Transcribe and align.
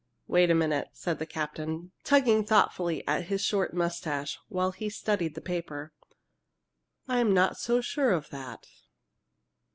"Wait 0.25 0.49
a 0.49 0.55
minute," 0.55 0.87
said 0.93 1.19
the 1.19 1.27
captain, 1.27 1.91
tugging 2.03 2.43
thoughtfully 2.43 3.07
at 3.07 3.25
his 3.25 3.39
short 3.39 3.71
mustache, 3.71 4.39
while 4.49 4.71
he 4.71 4.89
studied 4.89 5.35
the 5.35 5.41
paper, 5.41 5.93
"I'm 7.07 7.35
not 7.35 7.55
so 7.55 7.81
sure 7.81 8.11
of 8.11 8.27
that!" 8.31 8.65